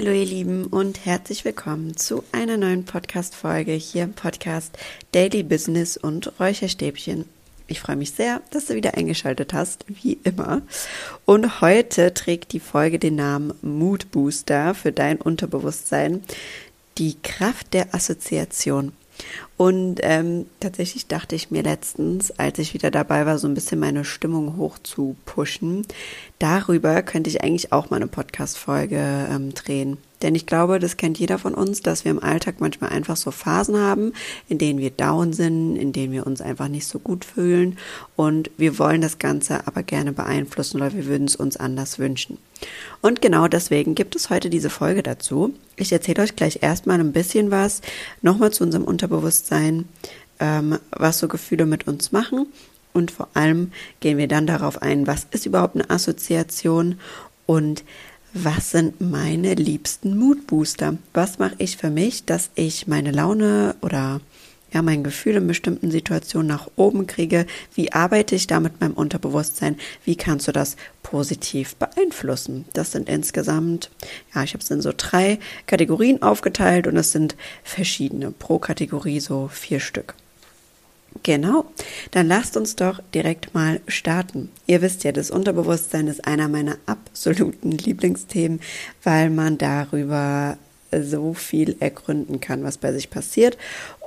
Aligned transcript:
Hallo 0.00 0.12
ihr 0.12 0.24
Lieben 0.24 0.64
und 0.64 1.04
herzlich 1.04 1.44
willkommen 1.44 1.94
zu 1.94 2.24
einer 2.32 2.56
neuen 2.56 2.86
Podcast-Folge 2.86 3.72
hier 3.72 4.04
im 4.04 4.14
Podcast 4.14 4.78
Daily 5.12 5.42
Business 5.42 5.98
und 5.98 6.40
Räucherstäbchen. 6.40 7.26
Ich 7.66 7.80
freue 7.80 7.96
mich 7.96 8.12
sehr, 8.12 8.40
dass 8.50 8.64
du 8.64 8.74
wieder 8.76 8.94
eingeschaltet 8.94 9.52
hast, 9.52 9.84
wie 9.88 10.18
immer. 10.24 10.62
Und 11.26 11.60
heute 11.60 12.14
trägt 12.14 12.54
die 12.54 12.60
Folge 12.60 12.98
den 12.98 13.16
Namen 13.16 13.52
Mood 13.60 14.10
Booster 14.10 14.74
für 14.74 14.90
dein 14.90 15.18
Unterbewusstsein. 15.20 16.24
Die 16.96 17.18
Kraft 17.22 17.74
der 17.74 17.94
Assoziation. 17.94 18.92
Und 19.60 20.00
ähm, 20.04 20.46
tatsächlich 20.58 21.06
dachte 21.06 21.36
ich 21.36 21.50
mir 21.50 21.62
letztens, 21.62 22.30
als 22.38 22.58
ich 22.58 22.72
wieder 22.72 22.90
dabei 22.90 23.26
war, 23.26 23.36
so 23.36 23.46
ein 23.46 23.52
bisschen 23.52 23.78
meine 23.78 24.06
Stimmung 24.06 24.56
hoch 24.56 24.78
zu 24.78 25.16
pushen, 25.26 25.84
darüber 26.38 27.02
könnte 27.02 27.28
ich 27.28 27.44
eigentlich 27.44 27.70
auch 27.70 27.90
mal 27.90 27.96
eine 27.96 28.06
Podcast-Folge 28.06 29.28
ähm, 29.30 29.52
drehen. 29.52 29.98
Denn 30.22 30.34
ich 30.34 30.46
glaube, 30.46 30.78
das 30.78 30.96
kennt 30.96 31.18
jeder 31.18 31.38
von 31.38 31.54
uns, 31.54 31.80
dass 31.80 32.04
wir 32.04 32.10
im 32.10 32.22
Alltag 32.22 32.56
manchmal 32.58 32.90
einfach 32.90 33.16
so 33.16 33.30
Phasen 33.30 33.76
haben, 33.78 34.12
in 34.48 34.58
denen 34.58 34.78
wir 34.78 34.90
down 34.90 35.32
sind, 35.32 35.76
in 35.76 35.92
denen 35.92 36.12
wir 36.12 36.26
uns 36.26 36.40
einfach 36.40 36.68
nicht 36.68 36.86
so 36.86 36.98
gut 36.98 37.24
fühlen. 37.24 37.78
Und 38.16 38.50
wir 38.56 38.78
wollen 38.78 39.00
das 39.00 39.18
Ganze 39.18 39.66
aber 39.66 39.82
gerne 39.82 40.12
beeinflussen 40.12 40.76
oder 40.76 40.92
wir 40.92 41.06
würden 41.06 41.26
es 41.26 41.36
uns 41.36 41.56
anders 41.56 41.98
wünschen. 41.98 42.38
Und 43.00 43.22
genau 43.22 43.48
deswegen 43.48 43.94
gibt 43.94 44.14
es 44.16 44.28
heute 44.28 44.50
diese 44.50 44.70
Folge 44.70 45.02
dazu. 45.02 45.54
Ich 45.76 45.92
erzähle 45.92 46.22
euch 46.22 46.36
gleich 46.36 46.62
erstmal 46.62 47.00
ein 47.00 47.12
bisschen 47.12 47.50
was, 47.50 47.80
nochmal 48.20 48.52
zu 48.52 48.64
unserem 48.64 48.84
Unterbewusstsein, 48.84 49.86
ähm, 50.38 50.78
was 50.90 51.18
so 51.18 51.28
Gefühle 51.28 51.64
mit 51.64 51.86
uns 51.86 52.12
machen. 52.12 52.46
Und 52.92 53.10
vor 53.10 53.28
allem 53.34 53.72
gehen 54.00 54.18
wir 54.18 54.28
dann 54.28 54.46
darauf 54.46 54.82
ein, 54.82 55.06
was 55.06 55.26
ist 55.30 55.46
überhaupt 55.46 55.76
eine 55.76 55.88
Assoziation 55.88 56.98
und 57.46 57.84
was 58.32 58.70
sind 58.70 59.00
meine 59.00 59.54
liebsten 59.54 60.16
Moodbooster? 60.16 60.96
Was 61.12 61.38
mache 61.38 61.56
ich 61.58 61.76
für 61.76 61.90
mich, 61.90 62.24
dass 62.24 62.50
ich 62.54 62.86
meine 62.86 63.10
Laune 63.10 63.74
oder 63.80 64.20
ja, 64.72 64.82
mein 64.82 65.02
Gefühl 65.02 65.34
in 65.34 65.48
bestimmten 65.48 65.90
Situationen 65.90 66.46
nach 66.46 66.68
oben 66.76 67.08
kriege? 67.08 67.46
Wie 67.74 67.92
arbeite 67.92 68.36
ich 68.36 68.46
da 68.46 68.60
mit 68.60 68.80
meinem 68.80 68.94
Unterbewusstsein? 68.94 69.76
Wie 70.04 70.14
kannst 70.14 70.46
du 70.46 70.52
das 70.52 70.76
positiv 71.02 71.74
beeinflussen? 71.76 72.66
Das 72.72 72.92
sind 72.92 73.08
insgesamt, 73.08 73.90
ja, 74.32 74.44
ich 74.44 74.54
habe 74.54 74.62
es 74.62 74.70
in 74.70 74.80
so 74.80 74.92
drei 74.96 75.40
Kategorien 75.66 76.22
aufgeteilt 76.22 76.86
und 76.86 76.96
es 76.96 77.10
sind 77.10 77.34
verschiedene, 77.64 78.30
pro 78.30 78.60
Kategorie 78.60 79.18
so 79.18 79.48
vier 79.48 79.80
Stück. 79.80 80.14
Genau, 81.22 81.66
dann 82.12 82.28
lasst 82.28 82.56
uns 82.56 82.76
doch 82.76 83.00
direkt 83.14 83.52
mal 83.54 83.80
starten. 83.88 84.48
Ihr 84.66 84.80
wisst 84.80 85.04
ja, 85.04 85.12
das 85.12 85.30
Unterbewusstsein 85.30 86.06
ist 86.06 86.26
einer 86.26 86.48
meiner 86.48 86.76
absoluten 86.86 87.72
Lieblingsthemen, 87.78 88.60
weil 89.02 89.30
man 89.30 89.58
darüber 89.58 90.56
so 90.92 91.34
viel 91.34 91.76
ergründen 91.80 92.40
kann, 92.40 92.64
was 92.64 92.78
bei 92.78 92.92
sich 92.92 93.10
passiert. 93.10 93.56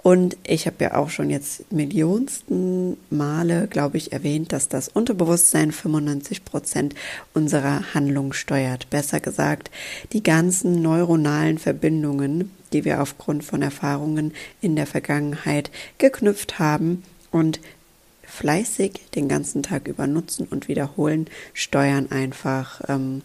Und 0.02 0.36
ich 0.46 0.66
habe 0.66 0.76
ja 0.82 0.96
auch 0.96 1.10
schon 1.10 1.30
jetzt 1.30 1.72
millionsten 1.72 2.98
Male, 3.10 3.68
glaube 3.70 3.96
ich, 3.96 4.12
erwähnt, 4.12 4.52
dass 4.52 4.68
das 4.68 4.90
Unterbewusstsein 4.90 5.72
95 5.72 6.44
Prozent 6.44 6.94
unserer 7.34 7.94
Handlung 7.94 8.34
steuert. 8.34 8.90
Besser 8.90 9.22
gesagt, 9.22 9.72
die 10.12 10.22
ganzen 10.22 10.82
neuronalen 10.82 11.58
Verbindungen, 11.58 12.52
die 12.74 12.86
wir 12.86 13.02
aufgrund 13.02 13.44
von 13.44 13.62
Erfahrungen 13.62 14.34
in 14.62 14.76
der 14.76 14.88
Vergangenheit 14.88 15.72
geknüpft 15.98 16.60
haben 16.60 17.04
und 17.32 17.60
fleißig 18.24 19.02
den 19.16 19.30
ganzen 19.30 19.64
Tag 19.64 19.88
über 19.88 20.08
nutzen 20.08 20.48
und 20.50 20.68
wiederholen, 20.68 21.28
steuern 21.54 22.12
einfach 22.12 22.82
ähm, 22.88 23.22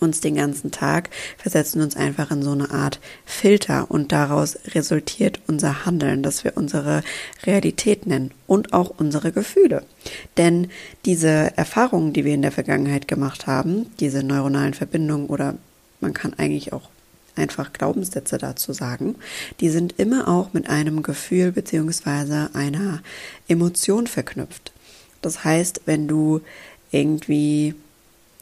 uns 0.00 0.20
den 0.20 0.34
ganzen 0.34 0.70
Tag, 0.70 1.10
versetzen 1.36 1.82
uns 1.82 1.96
einfach 1.96 2.30
in 2.30 2.42
so 2.42 2.52
eine 2.52 2.70
Art 2.70 3.00
Filter 3.24 3.90
und 3.90 4.12
daraus 4.12 4.58
resultiert 4.68 5.40
unser 5.46 5.84
Handeln, 5.84 6.22
das 6.22 6.44
wir 6.44 6.56
unsere 6.56 7.02
Realität 7.44 8.06
nennen 8.06 8.32
und 8.46 8.72
auch 8.72 8.90
unsere 8.96 9.32
Gefühle. 9.32 9.84
Denn 10.36 10.68
diese 11.04 11.56
Erfahrungen, 11.56 12.12
die 12.12 12.24
wir 12.24 12.34
in 12.34 12.42
der 12.42 12.52
Vergangenheit 12.52 13.08
gemacht 13.08 13.46
haben, 13.46 13.86
diese 14.00 14.22
neuronalen 14.22 14.74
Verbindungen 14.74 15.26
oder 15.26 15.56
man 16.00 16.14
kann 16.14 16.34
eigentlich 16.34 16.72
auch 16.72 16.88
einfach 17.40 17.72
Glaubenssätze 17.72 18.38
dazu 18.38 18.72
sagen, 18.72 19.16
die 19.60 19.70
sind 19.70 19.98
immer 19.98 20.28
auch 20.28 20.52
mit 20.52 20.68
einem 20.68 21.02
Gefühl 21.02 21.52
beziehungsweise 21.52 22.50
einer 22.52 23.02
Emotion 23.48 24.06
verknüpft. 24.06 24.72
Das 25.22 25.44
heißt, 25.44 25.82
wenn 25.86 26.06
du 26.06 26.40
irgendwie 26.90 27.74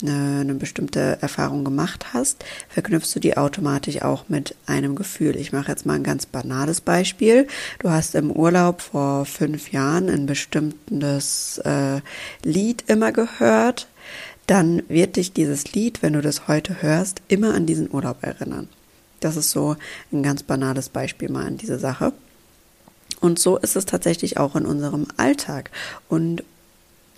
eine, 0.03 0.41
eine, 0.41 0.55
bestimmte 0.55 1.19
Erfahrung 1.21 1.65
gemacht 1.65 2.13
hast, 2.13 2.45
verknüpfst 2.69 3.15
du 3.15 3.21
die 3.21 3.37
automatisch 3.37 4.03
auch 4.03 4.29
mit 4.29 4.55
einem 4.67 4.95
Gefühl. 4.95 5.37
Ich 5.37 5.53
mache 5.53 5.73
jetzt 5.73 5.87
mal 5.87 5.95
ein 5.95 6.05
ganz 6.05 6.27
banales 6.27 6.81
Beispiel. 6.81 7.49
Du 7.81 7.91
hast 7.91 8.15
im 8.15 8.31
Urlaub 8.31 8.81
vor 8.81 9.25
fünf 9.25 9.73
Jahren 9.73 10.09
ein 10.09 10.27
bestimmtes 10.27 11.59
äh, 11.65 12.01
Lied 12.45 12.85
immer 12.87 13.11
gehört, 13.13 13.89
dann 14.49 14.83
wird 14.89 15.17
dich 15.17 15.33
dieses 15.35 15.73
Lied, 15.75 16.03
wenn 16.03 16.15
du 16.15 16.23
das 16.23 16.49
heute 16.49 16.81
hörst, 16.81 17.21
immer 17.29 17.55
an 17.55 17.67
diesen 17.67 17.93
Urlaub 17.93 18.23
erinnern. 18.23 18.69
Das 19.21 19.37
ist 19.37 19.51
so 19.51 19.77
ein 20.13 20.23
ganz 20.23 20.43
banales 20.43 20.89
Beispiel 20.89 21.31
mal 21.31 21.47
an 21.47 21.57
diese 21.57 21.79
Sache. 21.79 22.13
Und 23.21 23.39
so 23.39 23.57
ist 23.57 23.77
es 23.77 23.87
tatsächlich 23.87 24.39
auch 24.39 24.55
in 24.55 24.67
unserem 24.67 25.07
Alltag. 25.17 25.71
Und 26.09 26.45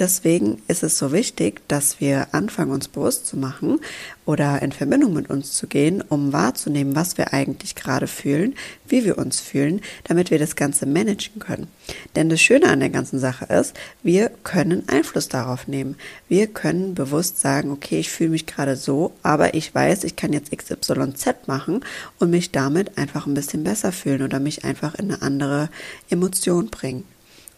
Deswegen 0.00 0.62
ist 0.66 0.82
es 0.82 0.96
so 0.96 1.12
wichtig, 1.12 1.60
dass 1.68 2.00
wir 2.00 2.28
anfangen, 2.32 2.70
uns 2.70 2.88
bewusst 2.88 3.26
zu 3.26 3.36
machen 3.36 3.80
oder 4.24 4.62
in 4.62 4.72
Verbindung 4.72 5.12
mit 5.12 5.28
uns 5.28 5.52
zu 5.52 5.66
gehen, 5.66 6.00
um 6.00 6.32
wahrzunehmen, 6.32 6.96
was 6.96 7.18
wir 7.18 7.34
eigentlich 7.34 7.74
gerade 7.74 8.06
fühlen, 8.06 8.54
wie 8.88 9.04
wir 9.04 9.18
uns 9.18 9.40
fühlen, 9.40 9.82
damit 10.04 10.30
wir 10.30 10.38
das 10.38 10.56
Ganze 10.56 10.86
managen 10.86 11.38
können. 11.38 11.68
Denn 12.16 12.30
das 12.30 12.40
Schöne 12.40 12.70
an 12.70 12.80
der 12.80 12.88
ganzen 12.88 13.18
Sache 13.18 13.44
ist, 13.52 13.76
wir 14.02 14.30
können 14.42 14.88
Einfluss 14.88 15.28
darauf 15.28 15.68
nehmen. 15.68 15.96
Wir 16.30 16.46
können 16.46 16.94
bewusst 16.94 17.38
sagen, 17.38 17.70
okay, 17.70 18.00
ich 18.00 18.08
fühle 18.08 18.30
mich 18.30 18.46
gerade 18.46 18.76
so, 18.76 19.12
aber 19.22 19.52
ich 19.52 19.74
weiß, 19.74 20.04
ich 20.04 20.16
kann 20.16 20.32
jetzt 20.32 20.50
XYZ 20.50 21.46
machen 21.46 21.84
und 22.18 22.30
mich 22.30 22.52
damit 22.52 22.96
einfach 22.96 23.26
ein 23.26 23.34
bisschen 23.34 23.64
besser 23.64 23.92
fühlen 23.92 24.22
oder 24.22 24.40
mich 24.40 24.64
einfach 24.64 24.94
in 24.94 25.12
eine 25.12 25.20
andere 25.20 25.68
Emotion 26.08 26.68
bringen. 26.70 27.04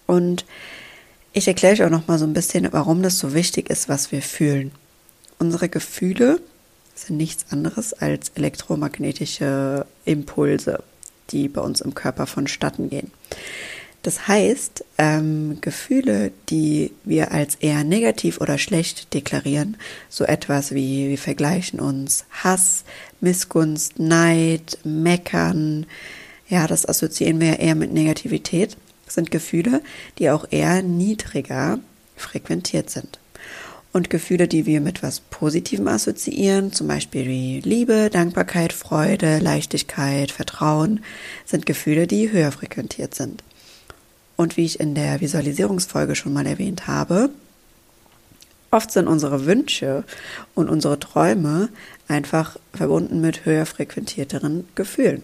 Und 0.08 0.44
ich 1.32 1.48
erkläre 1.48 1.74
euch 1.74 1.84
auch 1.84 1.90
noch 1.90 2.08
mal 2.08 2.18
so 2.18 2.26
ein 2.26 2.34
bisschen, 2.34 2.72
warum 2.72 3.02
das 3.02 3.18
so 3.18 3.34
wichtig 3.34 3.70
ist, 3.70 3.88
was 3.88 4.12
wir 4.12 4.22
fühlen. 4.22 4.72
Unsere 5.38 5.68
Gefühle 5.68 6.40
sind 6.94 7.16
nichts 7.16 7.46
anderes 7.50 7.94
als 7.94 8.30
elektromagnetische 8.30 9.86
Impulse, 10.04 10.82
die 11.30 11.48
bei 11.48 11.60
uns 11.60 11.80
im 11.80 11.94
Körper 11.94 12.26
vonstatten 12.26 12.90
gehen. 12.90 13.10
Das 14.02 14.26
heißt, 14.26 14.84
ähm, 14.98 15.58
Gefühle, 15.60 16.32
die 16.48 16.90
wir 17.04 17.30
als 17.30 17.54
eher 17.54 17.84
negativ 17.84 18.40
oder 18.40 18.58
schlecht 18.58 19.14
deklarieren, 19.14 19.76
so 20.08 20.24
etwas 20.24 20.74
wie 20.74 21.08
wir 21.08 21.18
vergleichen 21.18 21.78
uns 21.78 22.24
Hass, 22.30 22.82
Missgunst, 23.20 24.00
Neid, 24.00 24.78
Meckern, 24.82 25.86
ja, 26.48 26.66
das 26.66 26.84
assoziieren 26.84 27.40
wir 27.40 27.60
eher 27.60 27.76
mit 27.76 27.92
Negativität 27.92 28.76
sind 29.14 29.30
Gefühle, 29.30 29.82
die 30.18 30.30
auch 30.30 30.46
eher 30.50 30.82
niedriger 30.82 31.78
frequentiert 32.16 32.90
sind. 32.90 33.18
Und 33.92 34.08
Gefühle, 34.08 34.48
die 34.48 34.64
wir 34.64 34.80
mit 34.80 34.98
etwas 34.98 35.20
Positivem 35.20 35.86
assoziieren, 35.86 36.72
zum 36.72 36.88
Beispiel 36.88 37.26
wie 37.26 37.60
Liebe, 37.60 38.08
Dankbarkeit, 38.10 38.72
Freude, 38.72 39.38
Leichtigkeit, 39.38 40.30
Vertrauen, 40.30 41.04
sind 41.44 41.66
Gefühle, 41.66 42.06
die 42.06 42.32
höher 42.32 42.52
frequentiert 42.52 43.14
sind. 43.14 43.44
Und 44.36 44.56
wie 44.56 44.64
ich 44.64 44.80
in 44.80 44.94
der 44.94 45.20
Visualisierungsfolge 45.20 46.14
schon 46.14 46.32
mal 46.32 46.46
erwähnt 46.46 46.86
habe, 46.86 47.28
oft 48.70 48.90
sind 48.90 49.08
unsere 49.08 49.44
Wünsche 49.44 50.04
und 50.54 50.70
unsere 50.70 50.98
Träume 50.98 51.68
einfach 52.08 52.56
verbunden 52.72 53.20
mit 53.20 53.44
höher 53.44 53.66
frequentierteren 53.66 54.66
Gefühlen. 54.74 55.22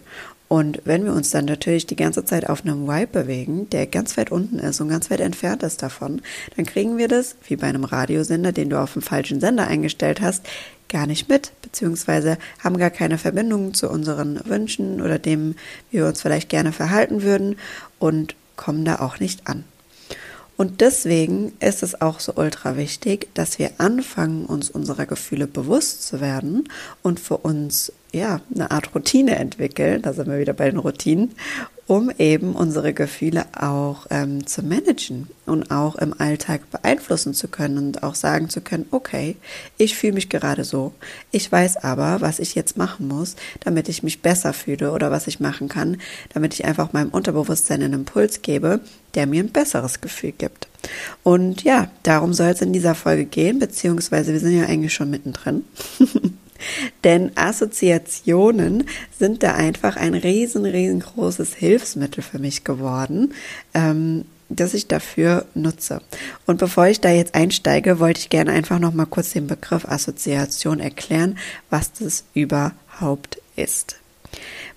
Und 0.49 0.81
wenn 0.85 1.05
wir 1.05 1.13
uns 1.13 1.31
dann 1.31 1.45
natürlich 1.45 1.87
die 1.87 1.97
ganze 1.97 2.25
Zeit 2.25 2.49
auf 2.49 2.65
einem 2.65 2.89
Vibe 2.89 3.23
bewegen, 3.23 3.69
der 3.69 3.87
ganz 3.87 4.17
weit 4.17 4.33
unten 4.33 4.59
ist 4.59 4.81
und 4.81 4.89
ganz 4.89 5.11
weit 5.11 5.21
entfernt 5.21 5.63
ist 5.63 5.83
davon, 5.83 6.23
dann 6.57 6.65
kriegen 6.65 6.97
wir 6.97 7.07
das, 7.07 7.37
wie 7.47 7.57
bei 7.57 7.67
einem 7.67 7.85
Radiosender, 7.85 8.53
den 8.53 8.71
du 8.71 8.81
auf 8.81 8.95
dem 8.95 9.03
falschen 9.03 9.41
Sender 9.41 9.67
eingestellt 9.67 10.23
hast, 10.23 10.47
gar 10.89 11.07
nicht 11.07 11.29
mit, 11.29 11.53
beziehungsweise 11.61 12.39
haben 12.65 12.79
gar 12.79 12.91
keine 12.91 13.19
Verbindung 13.19 13.75
zu 13.75 13.91
unseren 13.91 14.41
Wünschen 14.47 15.03
oder 15.03 15.19
dem, 15.19 15.55
wie 15.91 15.99
wir 15.99 16.07
uns 16.07 16.23
vielleicht 16.23 16.49
gerne 16.49 16.73
verhalten 16.73 17.23
würden 17.23 17.57
und 17.99 18.35
kommen 18.57 18.87
da 18.87 19.01
auch 19.01 19.21
nicht 19.21 19.47
an. 19.47 19.65
Und 20.59 20.81
deswegen 20.81 21.53
ist 21.61 21.85
es 21.85 22.01
auch 22.01 22.19
so 22.19 22.33
ultra 22.35 22.77
wichtig, 22.77 23.29
dass 23.35 23.61
wir 23.61 23.71
anfangen, 23.79 24.45
uns 24.45 24.71
unserer 24.71 25.07
Gefühle 25.07 25.47
bewusst 25.47 26.03
zu 26.03 26.21
werden 26.21 26.69
und 27.01 27.21
für 27.21 27.37
uns 27.37 27.93
ja 28.13 28.41
eine 28.53 28.73
Art 28.73 28.93
Routine 28.93 29.37
entwickeln. 29.37 30.03
Da 30.03 30.13
sind 30.13 30.29
wir 30.29 30.41
wieder 30.41 30.55
bei 30.55 30.69
den 30.69 30.81
Routinen 30.81 31.31
um 31.89 32.11
eben 32.19 32.55
unsere 32.55 32.93
Gefühle 32.93 33.47
auch 33.59 34.07
ähm, 34.11 34.47
zu 34.47 34.63
managen 34.63 35.27
und 35.47 35.71
auch 35.71 35.97
im 35.97 36.15
Alltag 36.21 36.71
beeinflussen 36.71 37.33
zu 37.33 37.49
können 37.49 37.79
und 37.79 38.03
auch 38.03 38.15
sagen 38.15 38.51
zu 38.51 38.61
können, 38.61 38.85
okay, 38.91 39.37
ich 39.79 39.97
fühle 39.97 40.13
mich 40.13 40.29
gerade 40.29 40.65
so, 40.65 40.93
ich 41.33 41.51
weiß 41.51 41.79
aber, 41.79 42.21
was 42.21 42.41
ich 42.41 42.55
jetzt 42.55 42.77
machen 42.77 43.09
muss, 43.09 43.37
damit 43.61 43.89
ich 43.89 44.03
mich 44.03 44.21
besser 44.21 44.53
fühle 44.53 44.93
oder 44.93 45.11
was 45.11 45.27
ich 45.27 45.41
machen 45.41 45.69
kann, 45.69 45.97
damit 46.35 46.53
ich 46.53 46.67
einfach 46.67 46.93
meinem 46.93 47.09
Unterbewusstsein 47.09 47.83
einen 47.83 47.95
Impuls 47.95 48.43
gebe, 48.43 48.81
der 49.15 49.27
mir 49.27 49.43
ein 49.43 49.51
besseres 49.51 50.03
Gefühl 50.03 50.33
gibt. 50.33 50.69
Und 51.23 51.65
ja, 51.65 51.91
darum 52.03 52.35
soll 52.35 52.49
es 52.49 52.61
in 52.61 52.75
dieser 52.75 52.95
Folge 52.95 53.25
gehen, 53.25 53.59
beziehungsweise 53.59 54.35
wir 54.35 54.41
sind 54.41 54.57
ja 54.57 54.67
eigentlich 54.67 54.93
schon 54.93 55.09
mittendrin. 55.09 55.65
Denn 57.05 57.33
Assoziationen 57.37 58.89
sind 59.19 59.43
da 59.43 59.55
einfach 59.55 59.97
ein 59.97 60.15
riesen, 60.15 60.65
riesengroßes 60.65 61.55
Hilfsmittel 61.55 62.23
für 62.23 62.39
mich 62.39 62.65
geworden, 62.65 63.35
ähm, 63.75 64.25
das 64.49 64.75
ich 64.75 64.87
dafür 64.87 65.45
nutze. 65.55 66.01
Und 66.47 66.59
bevor 66.59 66.87
ich 66.87 67.01
da 67.01 67.11
jetzt 67.11 67.35
einsteige, 67.35 68.01
wollte 68.01 68.21
ich 68.21 68.31
gerne 68.31 68.53
einfach 68.53 68.79
noch 68.79 68.95
mal 68.95 69.07
kurz 69.07 69.33
den 69.33 69.47
Begriff 69.47 69.85
Assoziation 69.87 70.81
erklären, 70.81 71.39
was 71.71 71.93
das 71.93 72.25
überhaupt 72.35 73.41
ist. 73.57 73.97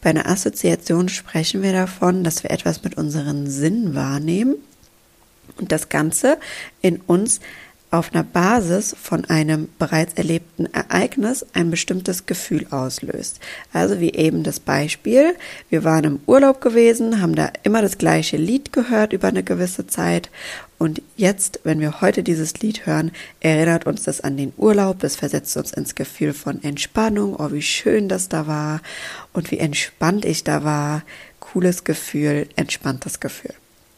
Bei 0.01 0.09
einer 0.09 0.27
Assoziation 0.27 1.09
sprechen 1.09 1.61
wir 1.61 1.73
davon, 1.73 2.23
dass 2.23 2.43
wir 2.43 2.51
etwas 2.51 2.83
mit 2.83 2.97
unseren 2.97 3.49
Sinnen 3.49 3.95
wahrnehmen 3.95 4.55
und 5.57 5.71
das 5.71 5.89
Ganze 5.89 6.37
in 6.81 6.97
uns 6.97 7.39
auf 7.91 8.13
einer 8.13 8.23
Basis 8.23 8.95
von 8.99 9.25
einem 9.25 9.67
bereits 9.77 10.13
erlebten 10.13 10.65
Ereignis 10.65 11.45
ein 11.53 11.69
bestimmtes 11.69 12.25
Gefühl 12.25 12.65
auslöst. 12.71 13.39
Also 13.73 13.99
wie 13.99 14.13
eben 14.13 14.43
das 14.43 14.59
Beispiel, 14.61 15.35
wir 15.69 15.83
waren 15.83 16.05
im 16.05 16.19
Urlaub 16.25 16.61
gewesen, 16.61 17.21
haben 17.21 17.35
da 17.35 17.51
immer 17.63 17.81
das 17.81 17.97
gleiche 17.97 18.37
Lied 18.37 18.71
gehört 18.71 19.13
über 19.13 19.27
eine 19.27 19.43
gewisse 19.43 19.87
Zeit 19.87 20.29
und 20.81 21.03
jetzt, 21.15 21.59
wenn 21.63 21.79
wir 21.79 22.01
heute 22.01 22.23
dieses 22.23 22.59
Lied 22.61 22.87
hören, 22.87 23.11
erinnert 23.39 23.85
uns 23.85 24.01
das 24.01 24.21
an 24.21 24.35
den 24.35 24.51
Urlaub, 24.57 25.03
es 25.03 25.15
versetzt 25.15 25.55
uns 25.55 25.71
ins 25.73 25.93
Gefühl 25.93 26.33
von 26.33 26.63
Entspannung, 26.63 27.35
oh 27.35 27.51
wie 27.51 27.61
schön 27.61 28.09
das 28.09 28.29
da 28.29 28.47
war 28.47 28.81
und 29.31 29.51
wie 29.51 29.59
entspannt 29.59 30.25
ich 30.25 30.43
da 30.43 30.63
war, 30.63 31.03
cooles 31.39 31.83
Gefühl, 31.83 32.47
entspanntes 32.55 33.19
Gefühl. 33.19 33.53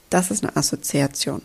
Das 0.10 0.30
ist 0.30 0.44
eine 0.44 0.57
Assoziation. 0.57 1.42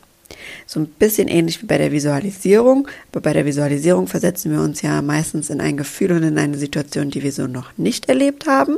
So 0.67 0.81
ein 0.81 0.87
bisschen 0.87 1.29
ähnlich 1.29 1.63
wie 1.63 1.67
bei 1.67 1.79
der 1.79 1.93
Visualisierung, 1.93 2.89
aber 3.11 3.21
bei 3.21 3.33
der 3.33 3.47
Visualisierung 3.47 4.07
versetzen 4.07 4.53
wir 4.53 4.61
uns 4.61 4.83
ja 4.83 5.01
meistens 5.03 5.51
in 5.51 5.61
ein 5.61 5.77
Gefühl 5.77 6.13
und 6.13 6.23
in 6.23 6.39
eine 6.39 6.59
Situation, 6.59 7.11
die 7.11 7.23
wir 7.23 7.33
so 7.33 7.47
noch 7.47 7.77
nicht 7.77 8.09
erlebt 8.09 8.47
haben 8.47 8.77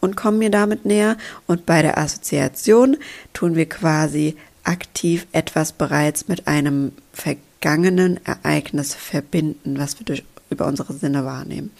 und 0.00 0.16
kommen 0.16 0.38
mir 0.38 0.50
damit 0.50 0.84
näher. 0.84 1.16
Und 1.46 1.66
bei 1.66 1.82
der 1.82 1.98
Assoziation 1.98 2.96
tun 3.32 3.56
wir 3.56 3.68
quasi 3.68 4.36
aktiv 4.64 5.26
etwas 5.32 5.72
bereits 5.72 6.28
mit 6.28 6.46
einem 6.46 6.92
vergangenen 7.12 8.20
Ereignis 8.24 8.94
verbinden, 8.94 9.78
was 9.78 9.98
wir 9.98 10.04
durch 10.04 10.24
über 10.50 10.66
unsere 10.66 10.92
Sinne 10.92 11.24
wahrnehmen. 11.24 11.70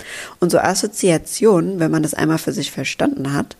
Und 0.40 0.50
so 0.50 0.58
Assoziationen, 0.58 1.78
wenn 1.78 1.90
man 1.90 2.02
das 2.02 2.14
einmal 2.14 2.38
für 2.38 2.52
sich 2.52 2.70
verstanden 2.70 3.34
hat, 3.34 3.56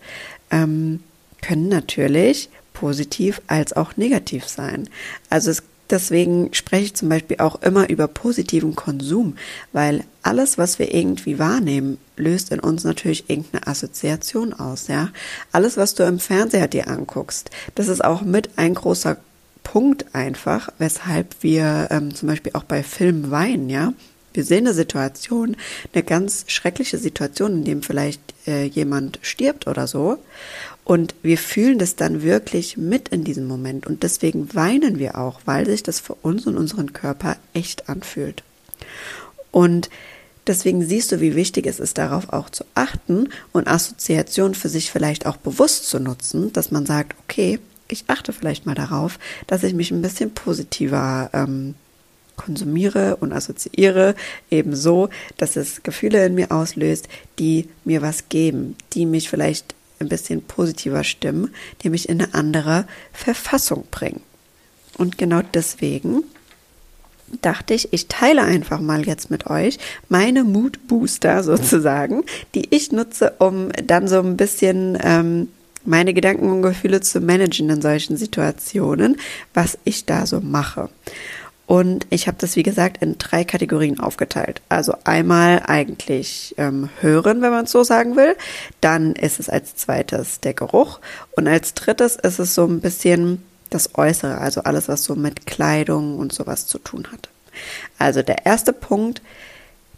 ähm, 0.51 1.01
können 1.41 1.69
natürlich 1.69 2.49
positiv 2.73 3.41
als 3.47 3.73
auch 3.73 3.97
negativ 3.97 4.47
sein. 4.47 4.89
Also 5.29 5.51
es, 5.51 5.63
deswegen 5.89 6.53
spreche 6.53 6.85
ich 6.85 6.93
zum 6.95 7.09
Beispiel 7.09 7.37
auch 7.39 7.61
immer 7.61 7.89
über 7.89 8.07
positiven 8.07 8.75
Konsum, 8.75 9.35
weil 9.71 10.03
alles, 10.21 10.57
was 10.57 10.79
wir 10.79 10.93
irgendwie 10.93 11.39
wahrnehmen, 11.39 11.97
löst 12.17 12.51
in 12.51 12.59
uns 12.59 12.83
natürlich 12.83 13.29
irgendeine 13.29 13.67
Assoziation 13.67 14.53
aus, 14.53 14.87
ja. 14.87 15.09
Alles, 15.51 15.77
was 15.77 15.95
du 15.95 16.03
im 16.03 16.19
Fernseher 16.19 16.67
dir 16.67 16.87
anguckst, 16.87 17.49
das 17.75 17.87
ist 17.87 18.03
auch 18.03 18.21
mit 18.21 18.57
ein 18.57 18.73
großer 18.73 19.17
Punkt 19.63 20.13
einfach, 20.13 20.69
weshalb 20.77 21.35
wir 21.41 21.87
ähm, 21.91 22.13
zum 22.13 22.27
Beispiel 22.27 22.51
auch 22.53 22.63
bei 22.63 22.83
Filmen 22.83 23.31
weinen, 23.31 23.69
ja. 23.69 23.93
Wir 24.33 24.43
sehen 24.43 24.65
eine 24.65 24.73
Situation, 24.73 25.55
eine 25.93 26.03
ganz 26.03 26.45
schreckliche 26.47 26.97
Situation, 26.97 27.53
in 27.53 27.63
dem 27.65 27.83
vielleicht 27.83 28.21
äh, 28.47 28.63
jemand 28.65 29.19
stirbt 29.21 29.67
oder 29.67 29.85
so. 29.85 30.17
Und 30.85 31.15
wir 31.21 31.37
fühlen 31.37 31.79
das 31.79 31.95
dann 31.95 32.23
wirklich 32.23 32.75
mit 32.77 33.09
in 33.09 33.23
diesem 33.23 33.47
Moment. 33.47 33.87
Und 33.87 34.03
deswegen 34.03 34.53
weinen 34.53 34.99
wir 34.99 35.17
auch, 35.17 35.41
weil 35.45 35.65
sich 35.65 35.83
das 35.83 35.99
für 35.99 36.15
uns 36.15 36.45
und 36.45 36.57
unseren 36.57 36.91
Körper 36.91 37.37
echt 37.53 37.89
anfühlt. 37.89 38.43
Und 39.51 39.89
deswegen 40.47 40.85
siehst 40.85 41.11
du, 41.11 41.21
wie 41.21 41.35
wichtig 41.35 41.67
es 41.67 41.79
ist, 41.79 41.97
darauf 41.97 42.33
auch 42.33 42.49
zu 42.49 42.65
achten 42.75 43.29
und 43.53 43.67
Assoziation 43.67 44.55
für 44.55 44.69
sich 44.69 44.91
vielleicht 44.91 45.25
auch 45.25 45.37
bewusst 45.37 45.87
zu 45.87 45.99
nutzen, 45.99 46.51
dass 46.51 46.71
man 46.71 46.85
sagt, 46.85 47.15
okay, 47.23 47.59
ich 47.87 48.05
achte 48.07 48.33
vielleicht 48.33 48.65
mal 48.65 48.75
darauf, 48.75 49.19
dass 49.47 49.63
ich 49.63 49.73
mich 49.73 49.91
ein 49.91 50.01
bisschen 50.01 50.33
positiver 50.33 51.29
ähm, 51.33 51.75
konsumiere 52.35 53.17
und 53.17 53.31
assoziiere, 53.31 54.15
ebenso, 54.49 55.09
dass 55.37 55.55
es 55.55 55.83
Gefühle 55.83 56.25
in 56.25 56.35
mir 56.35 56.51
auslöst, 56.51 57.07
die 57.39 57.69
mir 57.85 58.01
was 58.01 58.29
geben, 58.29 58.75
die 58.93 59.05
mich 59.05 59.29
vielleicht 59.29 59.75
ein 60.03 60.09
bisschen 60.09 60.41
positiver 60.41 61.03
stimmen, 61.03 61.53
die 61.81 61.89
mich 61.89 62.09
in 62.09 62.21
eine 62.21 62.33
andere 62.33 62.85
Verfassung 63.11 63.85
bringen. 63.89 64.21
Und 64.97 65.17
genau 65.17 65.41
deswegen 65.53 66.23
dachte 67.41 67.73
ich, 67.73 67.91
ich 67.91 68.07
teile 68.07 68.43
einfach 68.43 68.79
mal 68.79 69.05
jetzt 69.05 69.31
mit 69.31 69.47
euch 69.47 69.79
meine 70.09 70.43
Mood 70.43 70.87
Booster 70.87 71.43
sozusagen, 71.43 72.23
die 72.53 72.67
ich 72.75 72.91
nutze, 72.91 73.33
um 73.39 73.71
dann 73.85 74.07
so 74.07 74.19
ein 74.19 74.37
bisschen 74.37 74.97
ähm, 75.01 75.49
meine 75.85 76.13
Gedanken 76.13 76.49
und 76.49 76.61
Gefühle 76.61 77.01
zu 77.01 77.19
managen 77.19 77.69
in 77.69 77.81
solchen 77.81 78.17
Situationen, 78.17 79.17
was 79.53 79.77
ich 79.83 80.05
da 80.05 80.25
so 80.25 80.39
mache. 80.39 80.89
Und 81.65 82.05
ich 82.09 82.27
habe 82.27 82.37
das, 82.39 82.55
wie 82.55 82.63
gesagt, 82.63 83.01
in 83.01 83.17
drei 83.17 83.43
Kategorien 83.43 83.99
aufgeteilt. 83.99 84.61
Also 84.67 84.95
einmal 85.05 85.63
eigentlich 85.65 86.53
ähm, 86.57 86.89
hören, 86.99 87.41
wenn 87.41 87.51
man 87.51 87.65
es 87.65 87.71
so 87.71 87.83
sagen 87.83 88.15
will. 88.15 88.35
Dann 88.81 89.13
ist 89.13 89.39
es 89.39 89.49
als 89.49 89.75
zweites 89.75 90.41
der 90.41 90.53
Geruch. 90.53 90.99
Und 91.35 91.47
als 91.47 91.73
drittes 91.73 92.17
ist 92.17 92.39
es 92.39 92.53
so 92.53 92.65
ein 92.65 92.81
bisschen 92.81 93.43
das 93.69 93.95
Äußere, 93.95 94.37
also 94.37 94.61
alles, 94.63 94.87
was 94.87 95.03
so 95.03 95.15
mit 95.15 95.45
Kleidung 95.45 96.19
und 96.19 96.33
sowas 96.33 96.67
zu 96.67 96.77
tun 96.77 97.07
hat. 97.11 97.29
Also 97.97 98.21
der 98.21 98.45
erste 98.45 98.73
Punkt, 98.73 99.21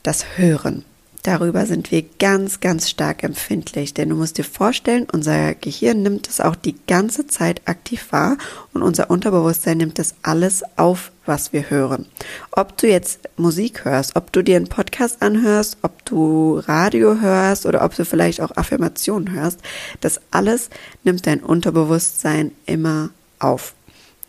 das 0.04 0.38
Hören. 0.38 0.86
Darüber 1.26 1.66
sind 1.66 1.90
wir 1.90 2.04
ganz, 2.20 2.60
ganz 2.60 2.88
stark 2.88 3.24
empfindlich, 3.24 3.96
denn 3.96 4.10
du 4.10 4.16
musst 4.16 4.38
dir 4.38 4.44
vorstellen, 4.44 5.08
unser 5.12 5.56
Gehirn 5.56 6.04
nimmt 6.04 6.30
es 6.30 6.40
auch 6.40 6.56
die 6.56 6.76
ganze 6.86 7.26
Zeit 7.26 7.64
aktiv 7.66 8.12
wahr 8.12 8.38
und 8.74 8.84
unser 8.84 9.10
Unterbewusstsein 9.10 9.80
nimmt 9.80 9.98
das 9.98 10.14
alles 10.22 10.62
auf, 10.76 11.12
was 11.26 11.52
wir 11.52 11.72
hören. 11.72 12.06
Ob 12.52 12.78
du 12.78 12.88
jetzt 12.88 13.22
Musik 13.38 13.86
hörst, 13.86 14.16
ob 14.16 14.32
du 14.34 14.44
dir 14.44 14.58
einen 14.58 14.68
Podcast 14.68 15.24
anhörst, 15.24 15.80
ob 15.82 16.06
du 16.06 16.62
Radio 16.68 17.20
hörst 17.20 17.66
oder 17.66 17.84
ob 17.84 17.96
du 17.96 18.06
vielleicht 18.06 18.40
auch 18.40 18.56
Affirmationen 18.56 19.32
hörst, 19.32 19.62
das 20.02 20.22
alles 20.30 20.70
nimmt 21.04 21.26
dein 21.26 21.40
Unterbewusstsein 21.40 22.52
immer 22.68 23.10
auf. 23.40 23.74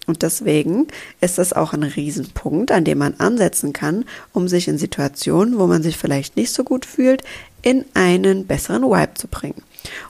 Und 0.07 0.23
deswegen 0.23 0.87
ist 1.21 1.39
das 1.39 1.53
auch 1.53 1.73
ein 1.73 1.83
Riesenpunkt, 1.83 2.71
an 2.71 2.85
dem 2.85 2.99
man 2.99 3.15
ansetzen 3.19 3.73
kann, 3.73 4.05
um 4.33 4.49
sich 4.49 4.69
in 4.69 4.79
Situationen, 4.79 5.59
wo 5.59 5.67
man 5.67 5.83
sich 5.83 5.97
vielleicht 5.97 6.37
nicht 6.37 6.53
so 6.53 6.65
gut 6.65 6.87
fühlt, 6.87 7.23
in 7.63 7.85
einen 7.95 8.47
besseren 8.47 8.85
Vibe 8.85 9.15
zu 9.15 9.27
bringen. 9.27 9.63